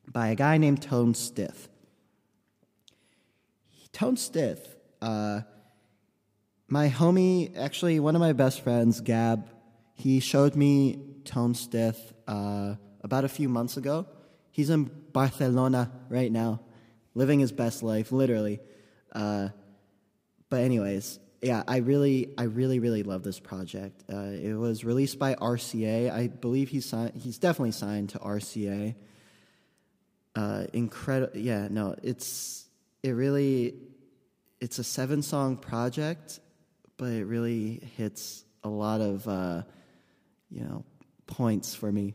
by 0.08 0.30
a 0.30 0.36
guy 0.36 0.58
named 0.58 0.82
Tone 0.82 1.14
Stith. 1.14 1.68
Tone 3.92 4.16
Stith, 4.16 4.76
uh, 5.02 5.42
my 6.68 6.90
homie, 6.90 7.58
actually 7.58 8.00
one 8.00 8.16
of 8.16 8.22
my 8.22 8.32
best 8.32 8.62
friends, 8.62 9.02
Gab, 9.02 9.50
he 9.96 10.20
showed 10.22 10.56
me 10.56 11.00
Tone 11.26 11.54
Stith 11.54 12.14
uh, 12.28 12.76
about 13.02 13.26
a 13.26 13.30
few 13.30 13.50
months 13.50 13.76
ago. 13.76 14.08
He's 14.52 14.70
in 14.70 14.90
Barcelona 15.12 15.92
right 16.10 16.32
now, 16.32 16.62
living 17.14 17.40
his 17.40 17.52
best 17.52 17.84
life, 17.84 18.12
literally. 18.12 18.62
But 20.52 20.60
anyways, 20.64 21.18
yeah, 21.42 21.64
I 21.66 21.78
really, 21.78 22.34
I 22.38 22.44
really, 22.44 22.80
really 22.80 23.04
love 23.04 23.24
this 23.24 23.40
project. 23.40 24.04
Uh, 24.12 24.34
it 24.34 24.54
was 24.54 24.84
released 24.84 25.18
by 25.18 25.34
RCA. 25.36 26.12
I 26.12 26.28
believe 26.28 26.68
he's 26.68 26.86
signed. 26.86 27.14
He's 27.16 27.38
definitely 27.38 27.72
signed 27.72 28.10
to 28.10 28.20
RCA. 28.20 28.94
Uh, 30.36 30.66
incredible. 30.74 31.38
Yeah, 31.38 31.70
no, 31.72 31.96
it's 32.04 32.68
it 33.02 33.12
really, 33.12 33.76
it's 34.60 34.78
a 34.78 34.84
seven 34.84 35.22
song 35.22 35.56
project, 35.56 36.42
but 36.98 37.12
it 37.12 37.24
really 37.24 37.82
hits 37.96 38.44
a 38.64 38.70
lot 38.70 39.00
of, 39.00 39.26
uh, 39.30 39.64
you 40.50 40.66
know, 40.66 40.84
points 41.28 41.74
for 41.74 41.90
me. 41.90 42.14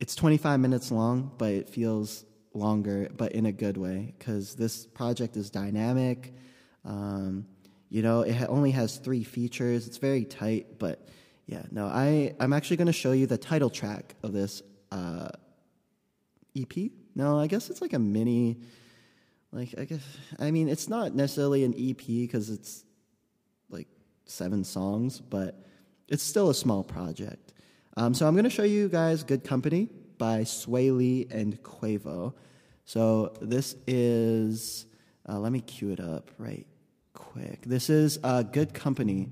It's 0.00 0.16
25 0.16 0.58
minutes 0.58 0.90
long, 0.90 1.30
but 1.38 1.52
it 1.52 1.70
feels 1.70 2.24
longer, 2.54 3.08
but 3.16 3.32
in 3.32 3.46
a 3.46 3.52
good 3.52 3.76
way, 3.76 4.14
because 4.18 4.56
this 4.56 4.84
project 4.84 5.36
is 5.36 5.48
dynamic. 5.48 6.34
Um, 6.86 7.46
you 7.88 8.02
know, 8.02 8.22
it 8.22 8.46
only 8.48 8.70
has 8.70 8.96
three 8.96 9.24
features. 9.24 9.86
It's 9.86 9.98
very 9.98 10.24
tight, 10.24 10.78
but 10.78 11.06
yeah, 11.46 11.62
no, 11.70 11.86
I 11.86 12.34
I'm 12.40 12.52
actually 12.52 12.78
going 12.78 12.86
to 12.86 12.92
show 12.92 13.12
you 13.12 13.26
the 13.26 13.38
title 13.38 13.70
track 13.70 14.14
of 14.22 14.32
this 14.32 14.62
uh, 14.90 15.28
EP. 16.56 16.90
No, 17.14 17.38
I 17.38 17.46
guess 17.46 17.70
it's 17.70 17.80
like 17.80 17.92
a 17.92 17.98
mini. 17.98 18.58
Like 19.52 19.74
I 19.78 19.84
guess 19.84 20.02
I 20.38 20.50
mean 20.50 20.68
it's 20.68 20.88
not 20.88 21.14
necessarily 21.14 21.64
an 21.64 21.74
EP 21.78 22.04
because 22.06 22.50
it's 22.50 22.84
like 23.68 23.88
seven 24.24 24.64
songs, 24.64 25.20
but 25.20 25.64
it's 26.08 26.22
still 26.22 26.50
a 26.50 26.54
small 26.54 26.82
project. 26.82 27.52
Um, 27.96 28.12
so 28.12 28.26
I'm 28.26 28.34
going 28.34 28.44
to 28.44 28.50
show 28.50 28.64
you 28.64 28.88
guys 28.88 29.22
"Good 29.22 29.44
Company" 29.44 29.88
by 30.18 30.40
Swae 30.40 30.96
Lee 30.96 31.26
and 31.30 31.60
Quavo. 31.62 32.34
So 32.84 33.32
this 33.40 33.76
is. 33.86 34.86
Uh, 35.28 35.40
let 35.40 35.50
me 35.50 35.60
cue 35.60 35.90
it 35.90 35.98
up 35.98 36.30
right 36.38 36.66
quick. 37.16 37.62
This 37.62 37.90
is 37.90 38.20
uh, 38.22 38.42
Good 38.42 38.74
Company 38.74 39.28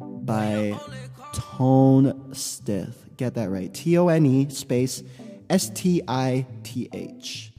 by 0.00 0.76
Tone 1.32 2.34
Stith. 2.34 3.04
Get 3.16 3.34
that 3.34 3.50
right. 3.50 3.72
T 3.72 3.96
O 3.98 4.08
N 4.08 4.26
E 4.26 4.48
space 4.50 5.02
S 5.48 5.70
T 5.70 6.02
I 6.08 6.46
T 6.64 6.88
H. 6.92 7.52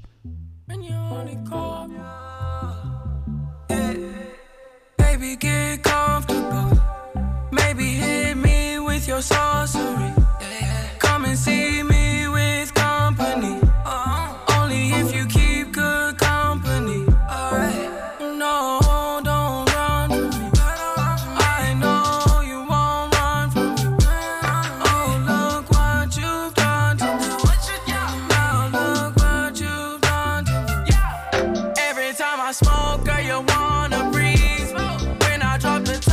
Baby, 4.97 5.35
get 5.37 5.83
comfortable. 5.83 6.81
Maybe 7.51 7.83
hit 7.83 8.35
me 8.35 8.79
with 8.79 9.07
your 9.07 9.21
sorcery. 9.21 10.18
You 33.29 33.41
wanna 33.41 34.09
breathe. 34.11 34.71
When 35.21 35.43
I 35.43 35.57
drop 35.59 35.83
the 35.83 36.08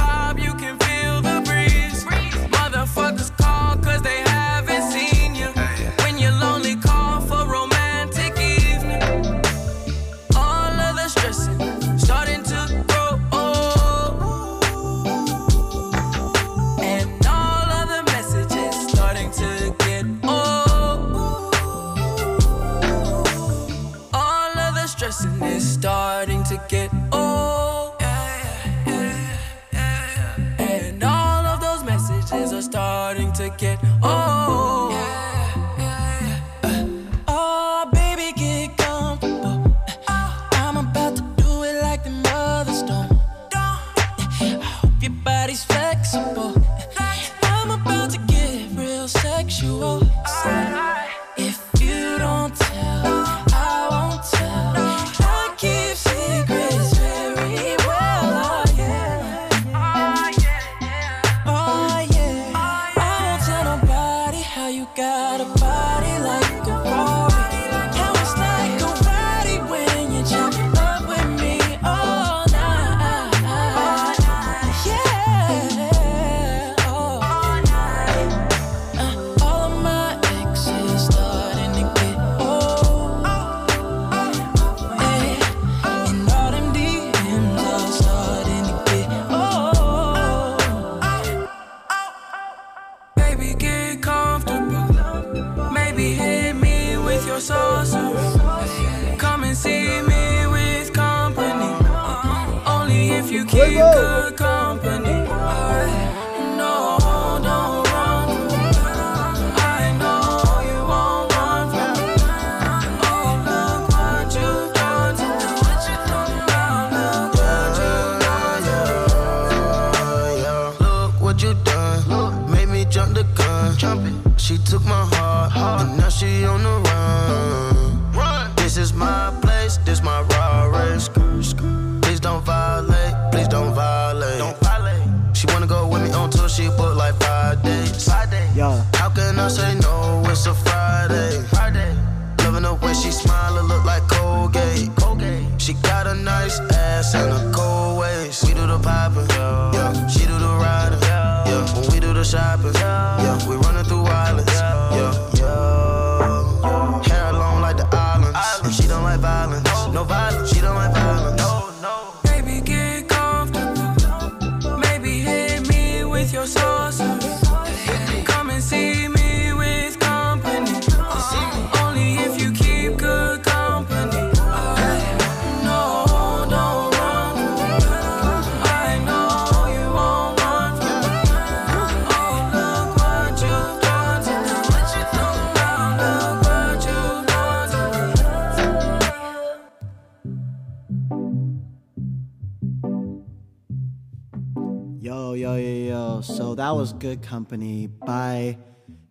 was 196.77 196.93
Good 196.93 197.23
Company 197.23 197.87
by 197.87 198.59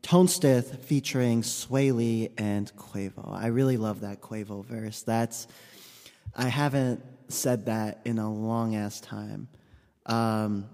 Tone 0.03 0.27
Stith 0.27 0.85
featuring 0.85 1.41
Swae 1.41 1.95
Lee 1.95 2.29
and 2.37 2.71
Quavo. 2.75 3.35
I 3.35 3.47
really 3.47 3.77
love 3.77 4.01
that 4.01 4.21
Quavo 4.21 4.63
verse. 4.63 5.01
That's, 5.01 5.47
I 6.35 6.47
haven't 6.47 7.03
said 7.27 7.65
that 7.65 8.01
in 8.05 8.19
a 8.19 8.31
long 8.31 8.75
ass 8.75 9.01
time. 9.01 9.47
Um, 10.05 10.69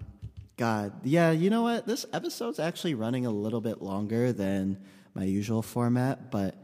God, 0.58 0.92
yeah, 1.02 1.30
you 1.30 1.48
know 1.48 1.62
what? 1.62 1.86
This 1.86 2.04
episode's 2.12 2.58
actually 2.58 2.92
running 2.92 3.24
a 3.24 3.30
little 3.30 3.62
bit 3.62 3.80
longer 3.80 4.30
than 4.30 4.78
my 5.14 5.24
usual 5.24 5.62
format, 5.62 6.30
but 6.30 6.56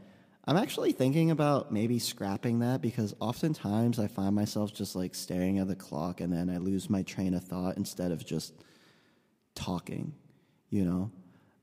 I'm 0.45 0.57
actually 0.57 0.91
thinking 0.91 1.31
about 1.31 1.73
maybe 1.73 1.97
scrapping 1.97 2.59
that 2.59 2.83
because 2.83 3.15
oftentimes 3.19 3.97
I 3.97 4.05
find 4.05 4.35
myself 4.35 4.75
just 4.75 4.95
like 4.95 5.15
staring 5.15 5.57
at 5.57 5.67
the 5.67 5.75
clock 5.75 6.21
and 6.21 6.31
then 6.31 6.51
I 6.51 6.57
lose 6.57 6.87
my 6.87 7.01
train 7.01 7.33
of 7.33 7.43
thought 7.43 7.77
instead 7.77 8.11
of 8.11 8.23
just 8.23 8.53
talking, 9.59 10.13
you 10.69 10.85
know? 10.85 11.11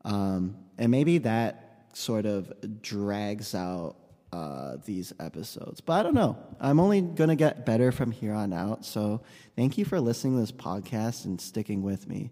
Um, 0.04 0.56
and 0.78 0.90
maybe 0.90 1.18
that 1.18 1.88
sort 1.94 2.26
of 2.26 2.52
drags 2.82 3.54
out 3.54 3.96
uh, 4.32 4.76
these 4.84 5.12
episodes. 5.18 5.80
But 5.80 5.94
I 5.94 6.02
don't 6.02 6.14
know. 6.14 6.36
I'm 6.60 6.78
only 6.78 7.00
going 7.00 7.30
to 7.30 7.36
get 7.36 7.64
better 7.64 7.90
from 7.90 8.10
here 8.10 8.34
on 8.34 8.52
out. 8.52 8.84
So 8.84 9.22
thank 9.56 9.78
you 9.78 9.84
for 9.84 9.98
listening 9.98 10.34
to 10.34 10.40
this 10.40 10.52
podcast 10.52 11.24
and 11.24 11.40
sticking 11.40 11.82
with 11.82 12.06
me. 12.06 12.30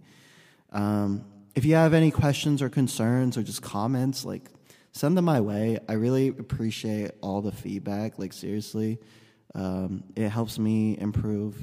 Um, 0.71 1.25
if 1.55 1.65
you 1.65 1.77
have 1.77 1.95
any 1.95 2.11
questions 2.11 2.61
or 2.61 2.69
concerns 2.69 3.39
or 3.39 3.43
just 3.43 3.63
comments, 3.63 4.25
like 4.25 4.51
send 4.93 5.17
them 5.17 5.25
my 5.25 5.41
way. 5.41 5.79
I 5.89 5.95
really 5.95 6.29
appreciate 6.29 7.13
all 7.23 7.41
the 7.41 7.53
feedback. 7.53 8.19
Like 8.19 8.33
seriously, 8.33 8.99
um, 9.55 10.05
it 10.15 10.29
helps 10.29 10.59
me 10.59 10.99
improve. 10.99 11.57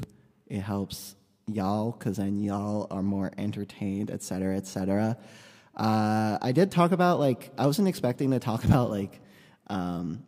It 0.47 0.61
helps 0.61 1.15
y'all 1.47 1.91
because 1.91 2.17
then 2.17 2.39
y'all 2.39 2.87
are 2.91 3.03
more 3.03 3.31
entertained, 3.37 4.11
et 4.11 4.21
cetera, 4.21 4.57
et 4.57 4.67
cetera. 4.67 5.17
Uh, 5.75 6.37
I 6.41 6.51
did 6.51 6.71
talk 6.71 6.91
about 6.91 7.19
like 7.19 7.51
I 7.57 7.65
wasn't 7.65 7.87
expecting 7.87 8.31
to 8.31 8.39
talk 8.39 8.63
about 8.65 8.89
like 8.89 9.19
um, 9.67 10.23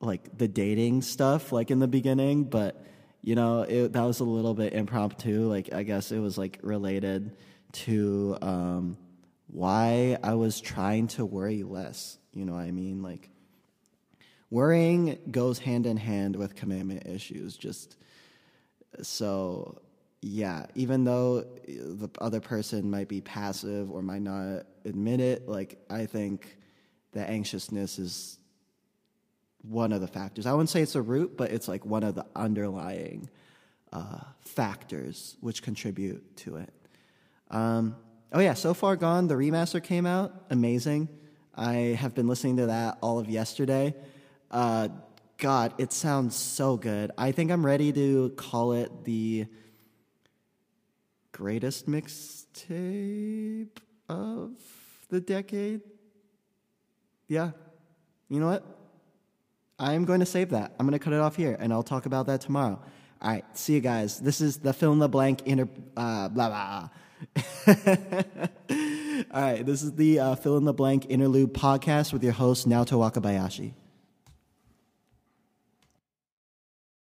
like 0.00 0.36
the 0.36 0.48
dating 0.48 1.02
stuff 1.02 1.52
like 1.52 1.70
in 1.70 1.78
the 1.78 1.88
beginning, 1.88 2.44
but 2.44 2.84
you 3.22 3.34
know 3.34 3.62
it, 3.62 3.92
that 3.92 4.02
was 4.02 4.20
a 4.20 4.24
little 4.24 4.54
bit 4.54 4.72
impromptu. 4.72 5.48
Like 5.48 5.72
I 5.72 5.82
guess 5.82 6.12
it 6.12 6.18
was 6.18 6.38
like 6.38 6.58
related 6.62 7.36
to 7.72 8.36
um, 8.42 8.96
why 9.46 10.18
I 10.22 10.34
was 10.34 10.60
trying 10.60 11.08
to 11.08 11.24
worry 11.24 11.62
less. 11.62 12.18
You 12.32 12.44
know 12.44 12.54
what 12.54 12.64
I 12.64 12.70
mean? 12.70 13.02
Like 13.02 13.28
worrying 14.50 15.18
goes 15.30 15.58
hand 15.58 15.86
in 15.86 15.96
hand 15.96 16.36
with 16.36 16.54
commitment 16.54 17.06
issues. 17.06 17.56
Just 17.56 17.96
so 19.02 19.80
yeah, 20.22 20.66
even 20.76 21.02
though 21.02 21.44
the 21.66 22.08
other 22.20 22.40
person 22.40 22.88
might 22.88 23.08
be 23.08 23.20
passive 23.20 23.90
or 23.90 24.02
might 24.02 24.22
not 24.22 24.62
admit 24.84 25.20
it, 25.20 25.48
like 25.48 25.84
I 25.90 26.06
think 26.06 26.56
the 27.10 27.28
anxiousness 27.28 27.98
is 27.98 28.38
one 29.62 29.92
of 29.92 30.00
the 30.00 30.06
factors. 30.06 30.46
I 30.46 30.52
wouldn't 30.52 30.70
say 30.70 30.80
it's 30.80 30.94
a 30.94 31.02
root, 31.02 31.36
but 31.36 31.50
it's 31.50 31.66
like 31.66 31.84
one 31.84 32.04
of 32.04 32.14
the 32.14 32.24
underlying 32.36 33.28
uh, 33.92 34.20
factors 34.40 35.36
which 35.40 35.60
contribute 35.60 36.36
to 36.38 36.56
it. 36.56 36.72
Um, 37.50 37.96
oh 38.32 38.40
yeah, 38.40 38.54
so 38.54 38.74
far 38.74 38.94
gone. 38.94 39.26
The 39.26 39.34
remaster 39.34 39.82
came 39.82 40.06
out, 40.06 40.32
amazing. 40.50 41.08
I 41.54 41.96
have 41.98 42.14
been 42.14 42.28
listening 42.28 42.58
to 42.58 42.66
that 42.66 42.98
all 43.02 43.18
of 43.18 43.28
yesterday. 43.28 43.94
Uh, 44.52 44.88
God, 45.36 45.74
it 45.78 45.92
sounds 45.92 46.36
so 46.36 46.76
good. 46.76 47.10
I 47.18 47.32
think 47.32 47.50
I'm 47.50 47.66
ready 47.66 47.92
to 47.92 48.30
call 48.36 48.72
it 48.72 49.04
the 49.04 49.46
greatest 51.32 51.88
mixtape 51.88 53.68
of 54.08 54.50
the 55.08 55.20
decade. 55.20 55.80
Yeah. 57.28 57.50
You 58.28 58.40
know 58.40 58.48
what? 58.48 58.64
I'm 59.78 60.04
going 60.04 60.20
to 60.20 60.26
save 60.26 60.50
that. 60.50 60.74
I'm 60.78 60.86
going 60.86 60.98
to 60.98 61.02
cut 61.02 61.12
it 61.12 61.20
off 61.20 61.34
here 61.36 61.56
and 61.58 61.72
I'll 61.72 61.82
talk 61.82 62.06
about 62.06 62.26
that 62.26 62.40
tomorrow. 62.42 62.80
All 63.20 63.30
right. 63.30 63.44
See 63.56 63.74
you 63.74 63.80
guys. 63.80 64.20
This 64.20 64.40
is 64.40 64.58
the 64.58 64.72
fill 64.72 64.92
in 64.92 64.98
the 64.98 65.08
blank 65.08 65.42
inter, 65.46 65.68
uh, 65.96 66.28
blah, 66.28 66.48
blah. 66.48 66.88
All 69.32 69.42
right. 69.42 69.64
This 69.64 69.82
is 69.82 69.92
the 69.92 70.20
uh, 70.20 70.34
fill 70.36 70.56
in 70.58 70.64
the 70.64 70.72
blank 70.72 71.06
interlude 71.08 71.54
podcast 71.54 72.12
with 72.12 72.22
your 72.22 72.32
host, 72.32 72.68
Naoto 72.68 72.98
Wakabayashi. 72.98 73.74